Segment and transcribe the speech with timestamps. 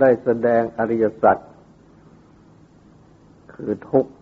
[0.00, 1.36] ได้แสดงอริยสัจ
[3.54, 4.12] คือทุกข์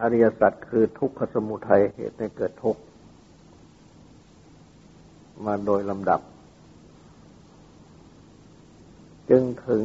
[0.00, 2.80] อริยสัจคือทุกขสมุทัยเหตุให้เกิดทุกข์
[5.46, 6.20] มาโดยลำดับ
[9.30, 9.82] จึงถึง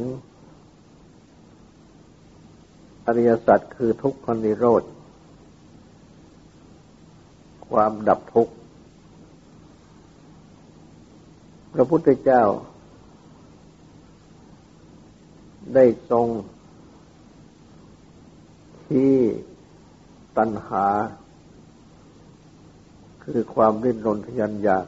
[3.06, 4.82] อริยสัจคือทุกขนิโรธ
[7.68, 8.52] ความดับทุกข์
[11.65, 12.44] พ ระพุทธเจ้า
[15.74, 16.26] ได้ทรง
[18.86, 19.14] ที่
[20.36, 20.86] ตัณหา
[23.24, 24.86] คือความริ้นรนทยันอยาก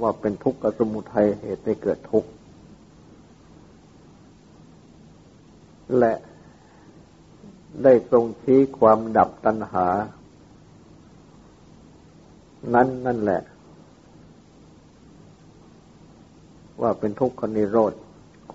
[0.00, 2.30] ว่าเป็นทุกข์สมุทัยเหตุให้เกิดทุกข์
[5.98, 6.14] และ
[7.82, 9.86] ได้ทรงชี้ความดับตัณหา
[12.74, 13.42] นั้นนั่นแหละ
[16.80, 17.92] ว่าเป็นทุกขนิโรธ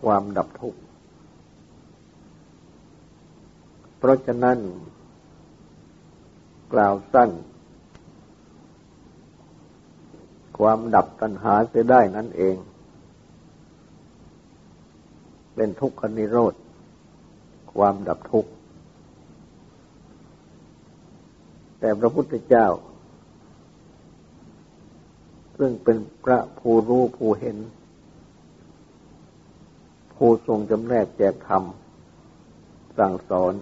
[0.01, 0.79] ความดับทุกข์
[3.97, 4.57] เพราะฉะนั้น
[6.73, 7.29] กล่าวสั้น
[10.57, 12.55] ความดับตัณหาเสียได้นั่นเอง
[15.55, 16.53] เป็นทุกขนิโรธ
[17.73, 18.51] ความดับทุกข์
[21.79, 22.67] แต่พระพุทธเจ้า
[25.57, 27.57] ซึ่งเป็นพระผู้รู้ผู้เห็น
[30.23, 31.63] ผู้ทรงจำแนกแจกธรรม
[32.97, 33.53] สั่งสอน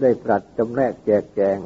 [0.00, 1.58] ได้ตรัสจำแนกแจกแจง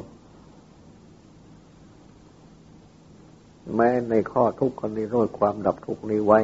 [3.75, 6.39] แม้ในข้อทุกข์นิโรธความดับทุกข์นี้ไว้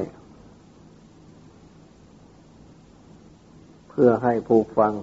[3.89, 4.93] เพื่อให้ผู้ฟัง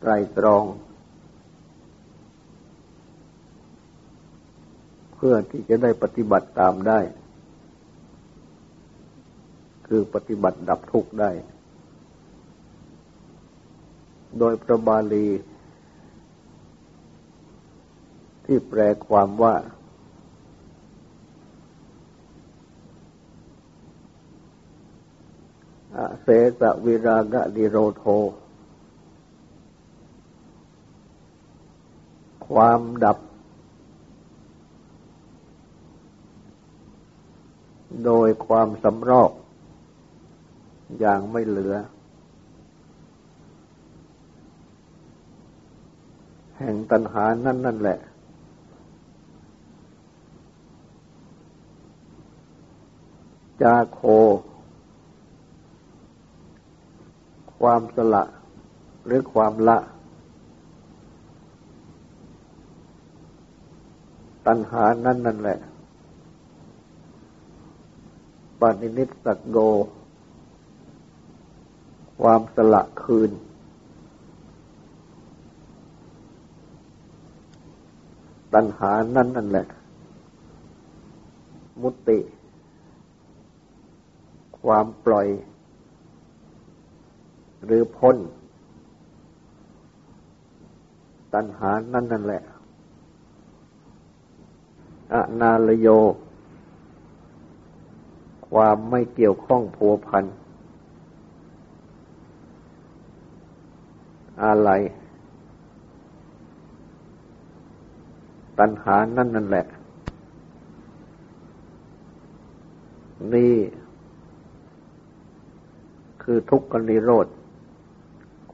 [0.00, 0.64] ไตรตรอง
[5.14, 7.00] เพื่อที่จะได้ปฏิบัติตามได้
[9.86, 11.30] คือปฏิบัติดับทุกข์ได้
[14.38, 15.28] โดยพระบาลี
[18.44, 19.54] ที่แปลความว่า
[26.22, 26.28] เส
[26.60, 28.04] สะวิรากะดิโรโท
[32.48, 33.18] ความดับ
[38.04, 39.30] โดยความสำรอก
[41.00, 41.74] อย่างไม่เหลือ
[46.58, 47.98] แห่งตัณหานั่นนั่นแหละ
[53.62, 54.00] จาโค
[57.58, 58.24] ความสละ
[59.06, 59.78] หรือความละ
[64.46, 65.58] ตัณหานั่นนั่นแหละ
[68.60, 69.58] ปฏินิสักโก
[72.20, 73.30] ความสละคืน
[78.54, 79.66] ตัณหานั่นนั่นแหละ
[81.82, 82.18] มุติ
[84.60, 85.28] ความปล่อย
[87.64, 88.16] หรือพ้น
[91.34, 92.42] ตัณหานั่นนั่นแหละ
[95.12, 95.88] อนาลโย
[98.48, 100.34] ความไม่เกี่ยวข้องผัวพันธ์
[104.44, 104.70] อะไร
[108.58, 109.66] ตัณหานั่นนั่นแหละ
[113.34, 113.54] นี่
[116.22, 117.26] คือทุกข์กนิโรธ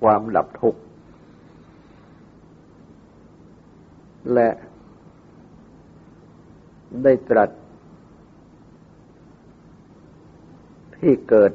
[0.00, 0.80] ความดับทุกข์
[4.34, 4.48] และ
[7.02, 7.50] ได้ตรัส
[10.96, 11.52] ที่เกิด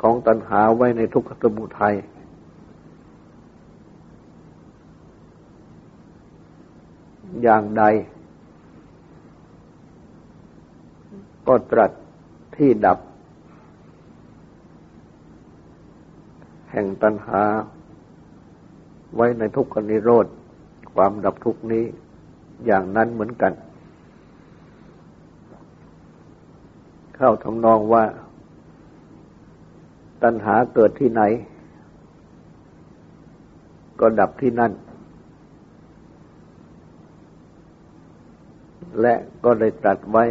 [0.00, 1.94] ของตัณหาไว้ในทุกขสมุทัย
[7.42, 7.84] อย่างใด
[11.46, 11.92] ก็ตรัส
[12.56, 12.98] ที่ดับ
[16.70, 17.42] แห่งตัณหา
[19.14, 20.26] ไว้ในทุกขนิโรธ
[20.94, 21.84] ความดับทุกนี้
[22.66, 23.52] อย่างนั้นเหมือนกัน
[27.16, 28.04] เข้าทำนองว่า
[30.26, 31.22] ตัณหาเกิดที่ไหน
[34.00, 34.72] ก็ดับที่นั่น
[39.00, 39.14] และ
[39.44, 40.24] ก็ได้ตรัสไว้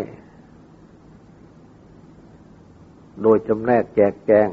[3.21, 4.47] โดยจำแนกแจกแจง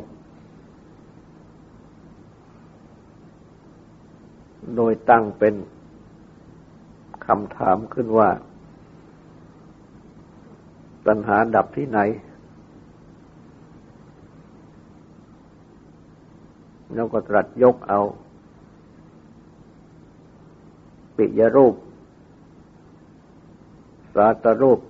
[4.77, 5.55] โดยตั้งเป็น
[7.27, 8.31] คำถามขึ้นว่า
[11.07, 12.01] ปัญหาดับที่ไหน
[16.95, 18.01] แล้วก็ตรัสยกเอา
[21.17, 21.75] ปิยรูป
[24.15, 24.81] สาตรูป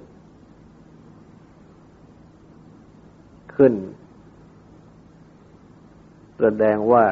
[3.57, 3.75] ขึ้น
[6.41, 7.05] แสดงว่า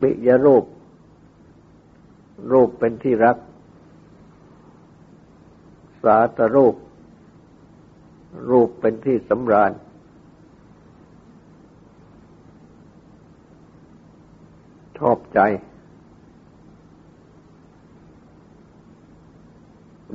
[0.00, 0.64] ปิยรูป
[2.52, 3.36] รูปเป็นที่รัก
[6.02, 6.74] สาตรูป
[8.50, 9.72] รูปเป็นที่สำราญ
[15.10, 15.40] อบใจ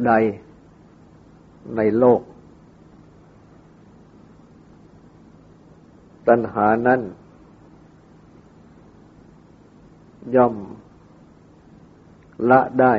[0.06, 0.12] ใด
[1.76, 2.22] ในโลก
[6.28, 7.02] ตัณหานั้น
[10.36, 10.56] ย่อม
[12.50, 12.94] ละได้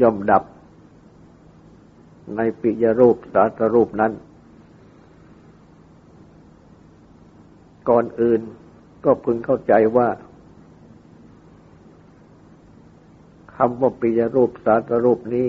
[0.00, 0.44] ย่อมดับ
[2.36, 4.12] ในปิยรูปสาตรูปนั้น
[7.88, 8.40] ก่อนอื่น
[9.04, 10.08] ก็พึงเข้าใจว่า
[13.56, 15.48] คำว่าปิยรูปสาตรูปนี้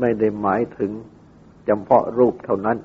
[0.00, 0.90] ไม่ได้หมายถึง
[1.68, 2.78] จำเพาะรูปเท่านั้น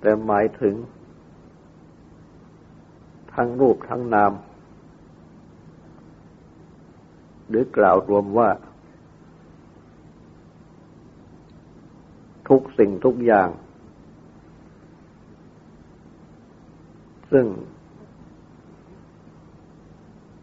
[0.00, 0.74] แต่หมายถึง
[3.34, 4.32] ทั้งรูปทั้งนาม
[7.48, 8.50] หรือกล่าวรวมว่า
[12.48, 13.48] ทุก สิ่งทุกอย่าง
[17.32, 17.46] ซึ่ง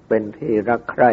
[0.08, 1.12] เป็นที่รักใคร่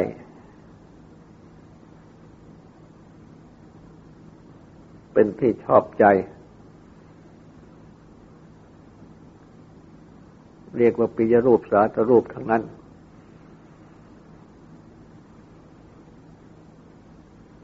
[5.12, 6.04] เป็นที่ชอบใจ
[10.78, 12.62] เรียกว่าปิยรูปสาตรูปทั้งนั้น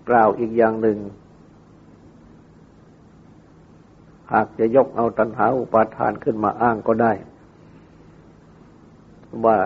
[0.08, 0.98] กล่าวอีกอย่างหนึ่ง
[4.32, 7.12] หากจะยกเอาตัณหาอุปาทานขึ้นมาอ้างก็ได้
[9.46, 9.58] ว่า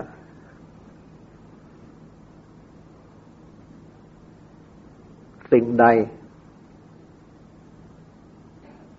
[5.52, 5.86] สิ่งใด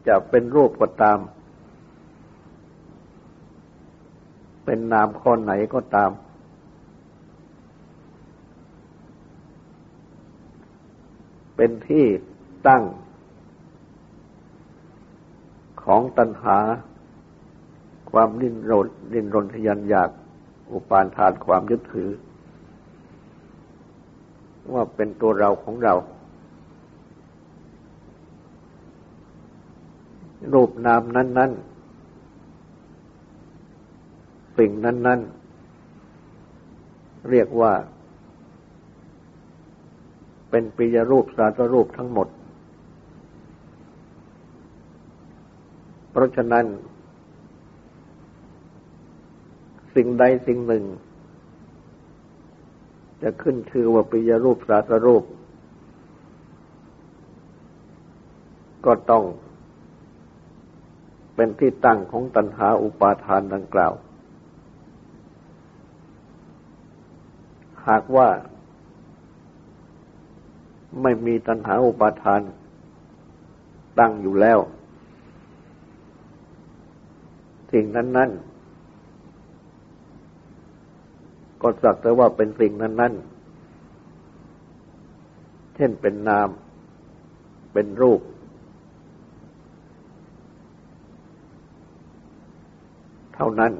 [0.07, 1.19] จะเป็นรูปก็ตาม
[4.65, 6.11] เป็นนามข้อไหนก็ตาม
[11.55, 12.05] เป็นที่
[12.67, 12.83] ตั้ง
[15.85, 16.57] ของตัณหา
[18.11, 20.09] ความดิ้นรนดิ้นรนทยันอยาก
[20.71, 22.09] อุปาทานความยึดถือ
[24.73, 25.93] ว่าเป็นตัวเราของเรา
[30.53, 31.51] รูปนามนั้น
[33.69, 35.19] ๆ สิ่งนั้น
[36.05, 37.73] ๆ เรียกว่า
[40.49, 42.27] เป็นปิยรูปสาตรูปทั้งหมด
[46.15, 46.65] เพราะฉะนั้น
[49.95, 50.83] สิ่งใดสิ่งหนึ่ง
[53.21, 55.23] จะขึ้นชื่อว่าปิยรูปสาตรูป
[58.85, 59.23] ก็ต้อง
[61.35, 63.93] เป็นที่ตั้งของตัณหาอุปาทานดังกล่าว
[67.87, 68.29] หากว่า
[71.01, 72.41] ไม่มีตัณหาอุปาทาน
[73.99, 74.59] ตั้งอยู่แล้ว
[77.75, 78.55] สิ่งนั้น ๆ
[81.61, 83.35] ก็สักแต่ว่าเป็นสิ่งนั้น ๆ
[85.75, 86.49] เช่นเป็นนาม
[87.73, 88.21] เป็นรูป
[93.35, 93.71] เท่านั้น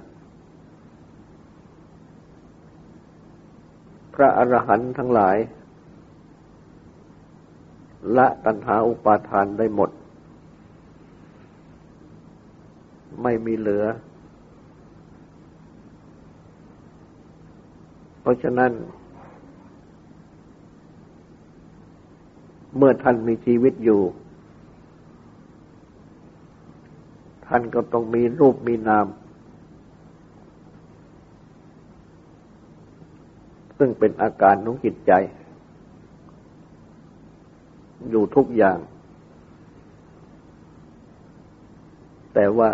[4.14, 5.38] พระอรหันต์ทั้งหลาย
[8.18, 9.90] ละตัณหาอุปาทานได้หมด
[13.27, 13.86] ไม่มีเหลือ
[18.22, 18.72] เพราะฉะนั้น
[22.77, 24.01] เมื่อท่านมีชีวิตอยู่
[27.48, 29.08] ท่านก็ต้องมีรูปมีนาม
[33.77, 35.12] ซึ่งเป็นอาการของจิตใจ
[38.10, 38.77] อยู่ทุกอย่าง
[42.34, 42.70] แต่ว่า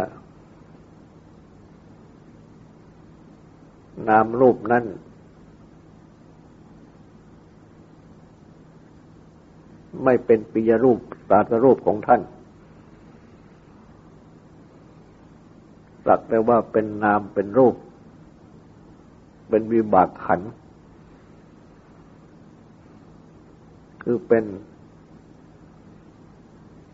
[4.10, 4.86] นามรูปนั้น
[10.04, 12.22] ไม่เป็นปิยรูปสาตรูปของท่าน
[16.06, 17.76] สักแต่ว่าเป็นนามเป็นรูป
[19.50, 20.42] เป็นวิบากขัน
[24.04, 24.46] คือเป็น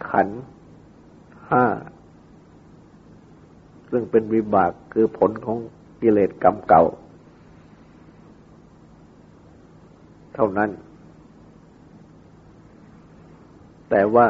[0.09, 0.27] ขัน
[1.49, 1.65] ห้า
[3.91, 5.57] ซึ่งเป็นวิบากคือผลของ
[6.01, 6.83] กิเลสกรรมเก่า
[10.33, 10.69] เท่านั้น
[13.89, 14.27] แต่ว่า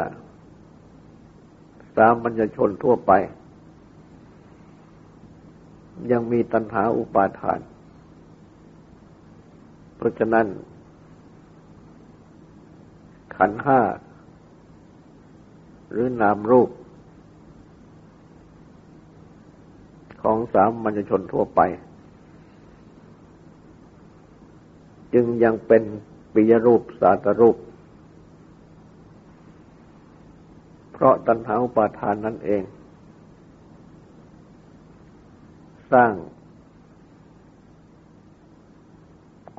[1.95, 3.11] สามัญชนทั่วไป
[6.11, 7.59] ยังมีตัณหาอุปาทาน
[9.95, 10.47] เพราะฉะนั้น
[13.35, 13.79] ขันห้า
[15.91, 16.69] หรือนามรูป
[20.27, 21.61] ของสามัญชนทั่วไป
[25.13, 25.83] จึงยังเป็น
[26.33, 27.57] ปิยรูปสาตรูป
[30.91, 32.63] เพราะตัณหาอุปาทานนั่นเอง
[35.91, 36.13] สร้าง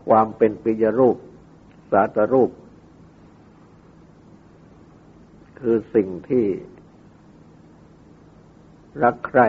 [0.05, 1.17] ความเป็นปิยรูป
[1.91, 2.51] สาตรูป
[5.59, 6.47] คือสิ่งที่
[9.03, 9.49] รักใคร่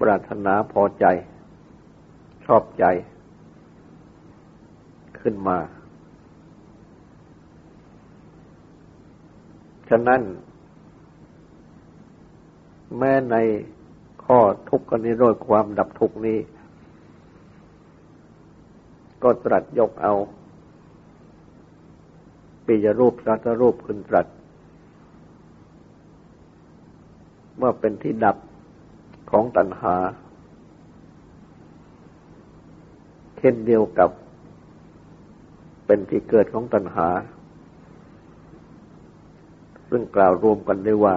[0.00, 1.04] ปรารถนาพอใจ
[2.44, 2.84] ชอบใจ
[5.20, 5.58] ขึ้นมา
[9.88, 10.22] ฉะนั้น
[12.98, 13.36] แม้ใน
[14.24, 16.38] ข้อทุกข์นิโรธความดับทุกข์นี้
[19.22, 20.14] ก็ตรัสยกเอา
[22.66, 24.26] ปิยรูปสัตรูปขึ้นตรัส
[27.60, 28.36] ว่าเป็นที่ดับ
[29.30, 29.96] ของตัณหา
[33.38, 34.10] เช่นเดียวกับ
[35.86, 37.08] เป็นที่เกิดของตัณหา
[39.88, 41.16] ซึ่งกล่าวรวมกันได้ว่า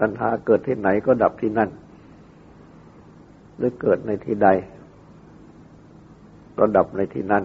[0.00, 1.70] ตัณหาเกิดที่ไหนก็ดับที่นั่น
[3.56, 4.48] หรือเกิดในที่ใด
[6.58, 7.44] ก็ดับในที่นั้น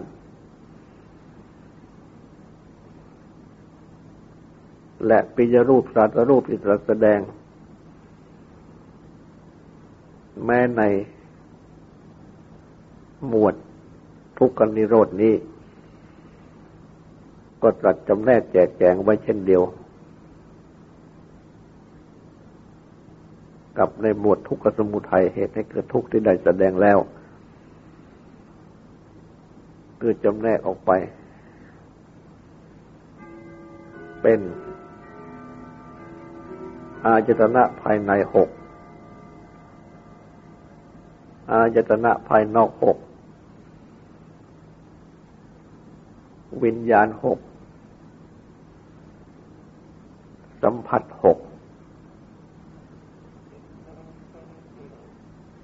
[5.06, 7.20] และปิยรูปสาตรูปที่ตรัสแสดง
[10.44, 10.82] แม้ใน
[13.28, 13.54] หมวด
[14.38, 15.34] ทุกขนิโรดนี้
[17.62, 19.62] ก็ตรัสจำแนกแจกแจงไว้เช่นเดียว
[23.78, 26.98] กับในหมวดทุกขสมุทัยเหตุให้เกิดทุกข์ที่ได้แสดงแล้ว
[30.00, 30.90] คือจำแนกออกไป
[34.22, 34.40] เป็น
[37.04, 38.48] อาจตนะภายในหก
[41.52, 42.98] อาจตนะภายนอกหก
[46.64, 47.38] วิญญาณหก
[50.62, 51.38] สัมผัสหก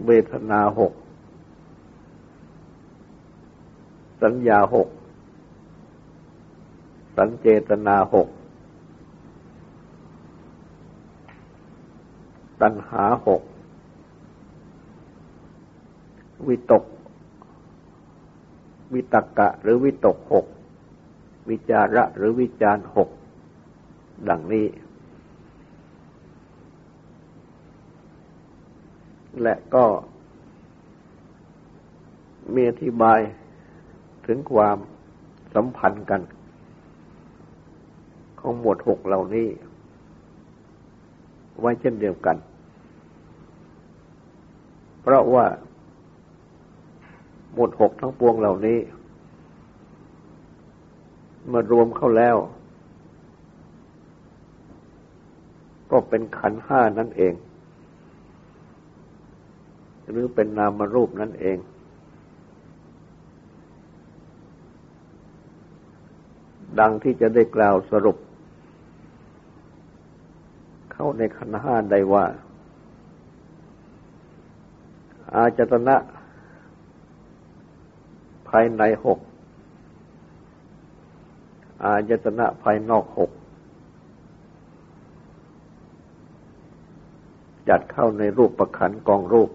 [0.07, 0.93] เวทนาหก
[4.23, 4.89] สัญญาหก
[7.17, 8.29] สัญเจตนาหก
[12.61, 13.43] ตัณหาหก
[16.47, 16.85] วิตก
[18.95, 20.47] วิตกะหรือวิตกหก
[21.51, 23.09] วิจาระหรือวิจารหก
[24.29, 24.67] ดังนี้
[29.43, 29.85] และก็
[32.55, 33.19] มีอธิบาย
[34.27, 34.79] ถึงความ
[35.55, 36.21] สัมพันธ์กัน
[38.41, 39.49] ของหมวดหกเหล่านี้
[41.61, 42.37] ไว้เช่นเดียวกัน
[45.03, 45.47] เพราะว่า
[47.59, 48.79] หมดหกทั้งปวงเหล่านี้
[51.53, 52.37] มารวมเข้าแล้ว
[55.91, 57.35] ก็เป็นขันห้านั่นเอง
[60.11, 61.59] หรือเป็นนามรูปนั่นเอง
[66.81, 68.17] ดังที่จะได้กล่าวสรุป
[70.93, 72.25] เข้าในขันห้าได้ว่า
[75.35, 75.97] อาจตนะ
[78.49, 79.19] ภายในหก
[81.83, 83.31] อายตนะภายนอกหก
[87.69, 89.51] จัดเข้าในรูปประขันกองรูป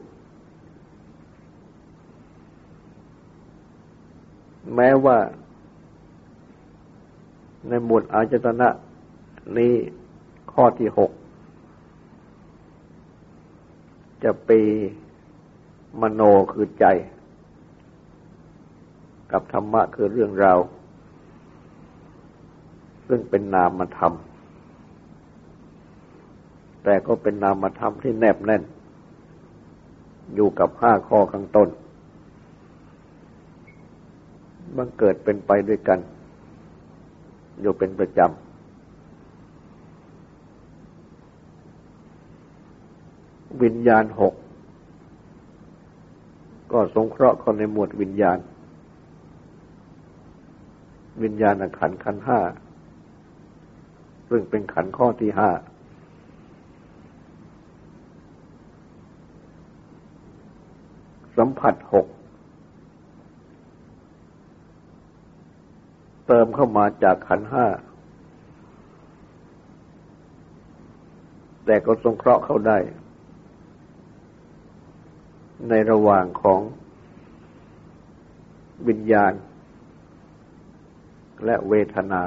[4.75, 5.17] แม้ว่า
[7.67, 8.69] ในหมวดอาจตนะ
[9.57, 9.73] นี้
[10.51, 11.11] ข้อที่หก
[14.23, 14.61] จะปี
[16.01, 16.21] มโน
[16.51, 16.85] คือใจ
[19.33, 20.59] กับธรรมะคือเรื่องราว
[23.07, 24.13] ซึ่งเป็นนามธรรม
[26.83, 28.63] แต่ก็เป็นนามธรรมที่แนบแน่น
[30.35, 31.69] อยู่กับห้าข้อข้างต้น
[34.77, 35.99] บังเกิดเป็นไปด้วยกัน
[37.61, 38.29] อยู่เป็นประจำ
[43.63, 44.33] วิญญาณหก
[46.71, 48.37] ก็สงเคราะห์คนในหมวดวิญญาณ
[51.21, 52.39] วิญญาณขันขันห้า
[54.29, 55.49] ซึ่งเป็นขันข้อที่ห้า
[61.37, 62.07] สัมผัสหก
[66.27, 67.65] เติมเข้ามาจากขันห้า
[71.65, 72.77] แต่ก็สงเคราะห์เข้าได้
[75.69, 76.59] ในระหว่างของ
[78.87, 79.33] วิญญาณ
[81.45, 82.21] และเวทนา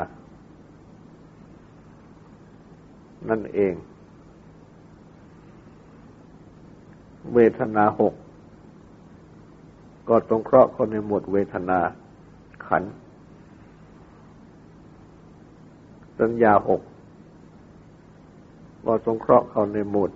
[3.29, 3.75] นั่นเอง
[7.35, 8.15] เวทนาหก
[10.09, 11.79] ก็ตรงเคราะห์คนในหมวดเวทนา
[12.67, 12.85] ขัน
[16.21, 16.83] สัญญาหก
[18.85, 20.11] ก็สงเคราะห์เขาในหมวด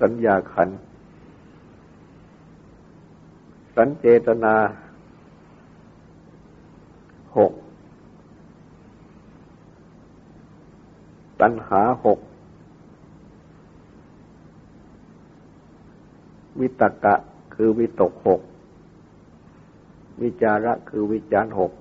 [0.00, 0.68] สัญญาขัน
[3.76, 4.54] สัญเจตนา
[7.38, 7.52] หก
[11.40, 12.18] ตัณหาหก
[16.60, 17.14] วิตกะ
[17.54, 18.40] คือวิตกหก
[20.22, 21.72] วิจาระคือวิจารหก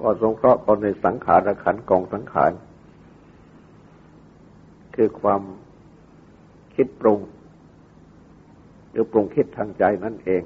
[0.00, 2.52] ก็สงเคราะห์กันในสังขารขันกองสังขาร
[4.94, 5.42] คือความ
[6.74, 7.20] คิดปรุง
[8.90, 10.42] หรือปรุงคิดทางใจนั่นเอง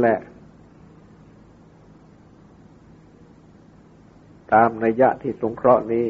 [0.00, 0.16] และ
[4.52, 6.06] ตามนัยยะที่สงเคราะห์นี้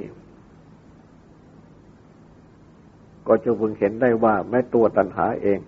[3.29, 5.61] ก็จะพึงเห็นได้ว่าแม้ตัวตัณหาเอง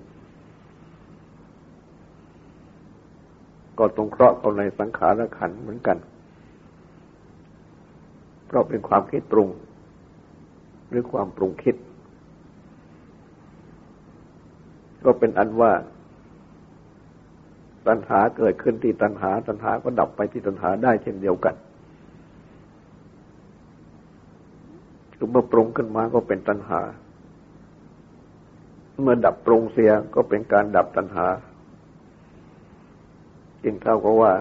[3.79, 5.98] ก็ตรงเคราะห์เข้าในสังขารขันเหมือนกัน
[8.46, 9.48] เพราะเป็นความคิดปรุง
[10.88, 11.77] หรือความปรุงคิด
[15.05, 15.72] ก็เป็นอันว่า
[17.88, 21.54] ตัณหาเกิดขึ้นที่ตัณหา ตัณหาก็ดับไปที่ตัณหาได้เช่นเดียวกัน
[25.16, 26.80] คือเมื่อปรุงขึ้นมาก็เป็นตัณหา
[29.02, 31.26] เมื่อดับปรุงเสียก็เป็นการดับตัณหา
[33.64, 34.32] จึงเท่ากับว่า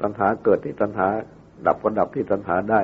[0.00, 1.08] ตัณหาเกิดที่ตัณหา
[1.66, 2.80] ดับก็ดับที่ตัณหาได้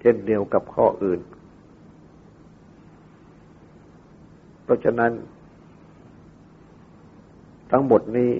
[0.00, 1.20] เช่นเดียวกับข้ออื่น
[4.64, 5.12] เพราะฉะนั้น
[7.70, 8.32] ทั้งหมดนี้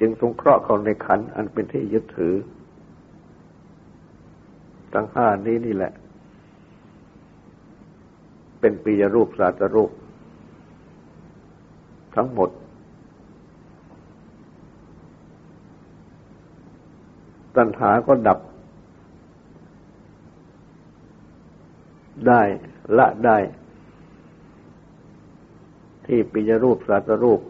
[0.00, 2.34] จึงสงเคราะห์เขาในขันอันเป็นที่ยึดถือ
[4.94, 5.92] ทั้งห้านี้นี่แหละ
[8.60, 9.90] เป็นปียรูปสาตรูป
[12.16, 12.50] ทั้งหมด
[17.56, 18.38] ตัณหาก็ดับ
[22.28, 22.42] ได้
[22.98, 23.36] ละได้
[26.10, 27.40] ที่ปิยรูปสาตรูป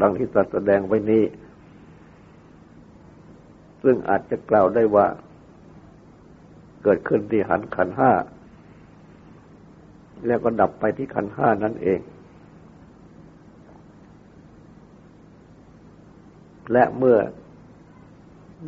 [0.00, 1.24] ดังที่ตัดแสดงไว้นี้
[3.82, 5.06] ซึ่งอาจจะกล่าวได้ว่า
[6.82, 8.12] เกิดขึ้นที่หันขันห้า
[10.26, 12.00] แล้วก็ดับไปที่ขันห้านั่นเอง
[16.72, 17.18] และเมื่อ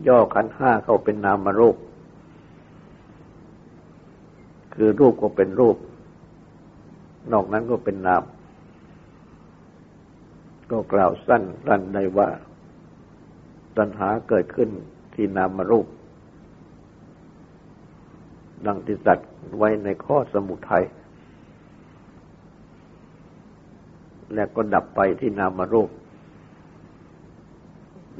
[0.09, 1.77] ย่อขันห้าเข้าเป็นนามรูป
[4.75, 5.77] คือรูปก็เป็นรูป
[7.33, 8.23] นอกนั้นก็เป็นนาม
[10.71, 12.29] ก็กล่าวสั้นรันได้ว่า
[13.77, 14.71] ตัณหาเกิดขึ้น
[15.15, 15.87] ที่นามรูป
[18.67, 20.85] ดังที่สัตว์ไว้ในข้อสมุทัย
[24.35, 25.91] และก็ดับไปที่นามรูป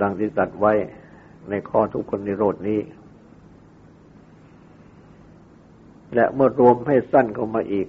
[0.01, 0.73] ดังที่สัตว์ไว้
[1.51, 2.81] ในข้อทุกคนนิโรดนี้
[6.15, 7.89] และเมื่อรวมให้สั้นเข้ามาอีก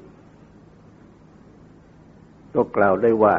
[2.55, 3.35] ก็กล่าวได้ว่า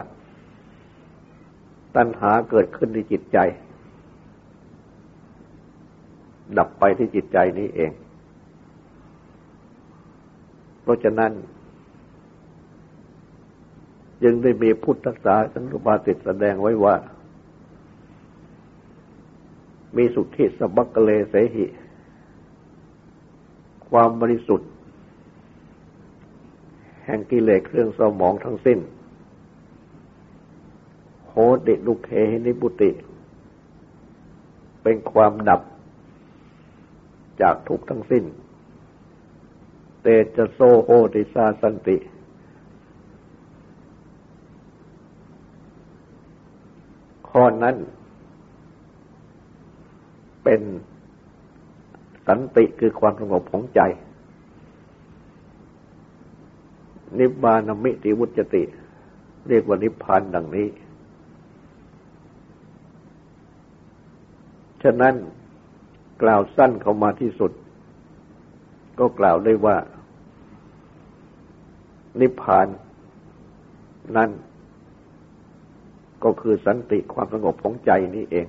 [1.96, 3.38] ตัณหาเกิดขึ้นในจิตใจ
[6.58, 7.92] ดับไปที่จิตใจนี้เอง
[10.82, 11.32] เพราะฉะนั้น
[14.22, 16.96] จึงได้มีพุทธศาสนุบาสิแสดงไว้ว่า
[19.96, 21.66] มีสุทธิสบักเลเสหิ
[23.88, 24.70] ความบริสุทธิ์
[27.04, 28.78] แห่งกิเลสเครื่องสมองทั้งสิ้น
[31.30, 32.10] โหติดุเค
[32.44, 32.90] นิบุติ
[34.82, 35.62] เป็นความดับ
[37.40, 38.24] จากทุกทั้งสิ้น
[40.02, 41.96] เตจะโซโหติสาสันติ
[47.28, 47.76] ข้อนั้น
[50.44, 50.60] เป็น
[52.26, 53.80] สันติคือความสงบของใจ
[57.18, 58.62] นิบานมิติวุจติ
[59.48, 60.68] เรียกว่านิพพานดังนี้
[64.82, 65.14] ฉะนั้น
[66.22, 67.52] กล่าวสั้นเข้ามาที่สุด
[68.98, 69.76] ก็กล่าวได้ว่า
[72.20, 72.66] นิพพาน
[74.16, 74.30] นั้น
[76.24, 78.46] ก็คือสันติความสงบของใจนี้เอง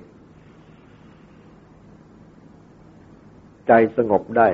[3.67, 4.47] ใจสงบได้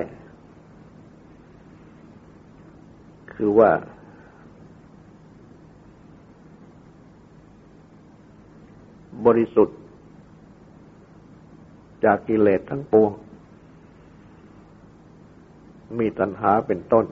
[3.34, 3.70] คือว่า
[9.26, 9.78] บริสุทธิ์
[12.04, 13.12] จากกิเลสทั้งปวง
[15.98, 17.06] มีตัณหาเป็นต้น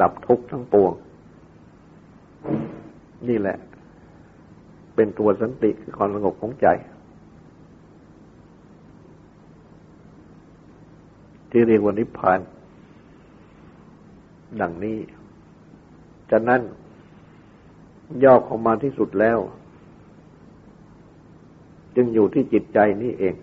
[0.00, 0.92] ดับทุกข์ทั้งปวง
[3.28, 3.56] นี่แหละ
[4.94, 6.66] เป็นตัวสันติคือความสงบของใจ
[11.50, 12.40] ที่เรียกว่านิพพาน
[14.60, 14.98] ดังนี้
[16.30, 16.60] ฉะนั้น
[18.24, 19.38] ย่อเของมาที่สุดแล้ว
[21.96, 23.34] จึงอยู่ที่จิตใจนี้เอง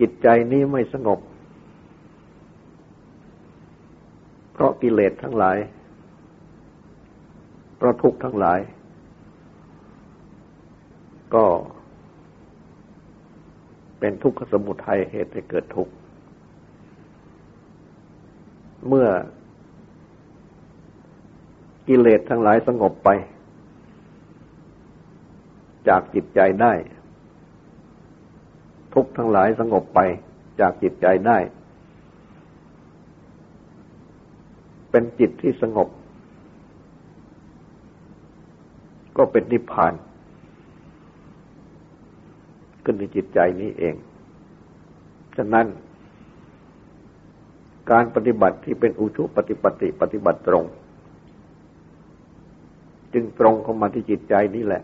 [0.00, 1.20] จิตใจนี้ไม่สงบ
[4.52, 5.58] เพราะกิเลสทั้งหลาย
[7.76, 8.60] เพราะทุกข์ทั้งหลาย
[11.34, 11.44] ก็
[13.98, 15.92] เป็นทุกขสมุทัยเหตุให้เกิดทุกข์
[18.88, 19.08] เมื่อ
[21.88, 23.08] กิเลสทั้งหลายสงบไป
[25.88, 26.72] จากจิตใจได้
[28.94, 30.00] ทุกทั้งหลายสงบไป
[30.60, 31.38] จากจิตใจได้
[34.90, 35.88] เป็นจิตที่สงบ
[39.16, 39.92] ก็เป็นนิพพาน
[42.84, 43.94] ขึ้นในจิตใจนี้เอง
[45.36, 45.66] ฉะนั้น
[47.90, 50.64] การปฏิบัติที่เป็นอุชุปฏิปติปฏิบัติตรง
[53.12, 54.82] จึงตรงเข้ามาที่จิตใจนี่แหละ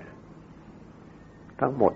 [1.61, 1.93] ทั้งหมด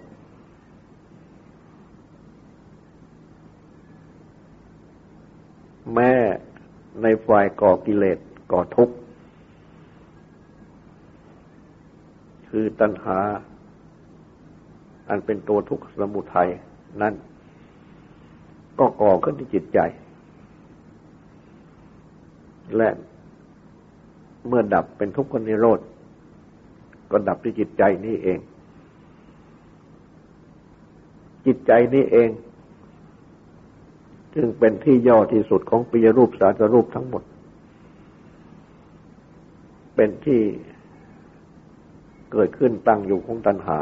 [5.94, 6.12] แม้
[7.03, 8.18] ในฝ่ายก่อกิเลส
[8.53, 8.94] ก่อทุกข์
[12.49, 13.18] คือตัณหา
[15.09, 16.49] อันเป็นตัวทุกข์สมุทัย
[17.03, 17.14] นั้น
[18.79, 19.79] ก็ก่อขึ้นที่จิตใจ
[22.77, 22.88] และ
[24.49, 25.81] เมื่อดับเป็นทุกข์นิโรธ
[27.11, 28.38] ก็ดับที่จิตใจนี้เอง
[31.46, 32.31] จิตใจนี้เอง
[34.35, 37.22] จึงเป็นที่ย่อที่สุดของปิยรูปสาสรูปทั้งหมด
[39.94, 40.40] เป็นที่
[42.33, 43.79] เกิดขึ้นตั้งอยู่ของตัณหา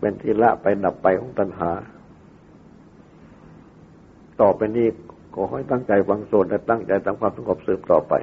[0.00, 1.70] เป็นที่ละไปดับไปของตัณหา
[4.40, 4.88] ต่อไปนี้
[5.34, 8.14] ขอให้ตั้งใจฟังโสดและตั้งใจทำความสงบสืบต่อไป